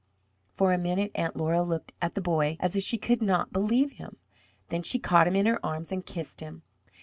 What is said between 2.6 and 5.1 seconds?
if she could not believe him. Then she